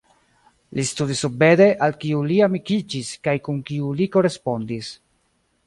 Li 0.77 0.85
studis 0.91 1.19
sub 1.25 1.35
Bede, 1.43 1.67
al 1.87 1.93
kiu 2.05 2.23
li 2.33 2.39
amikiĝis 2.47 3.13
kaj 3.29 3.37
kun 3.49 3.61
kiu 3.71 3.95
li 4.01 4.09
korespondis. 4.19 4.93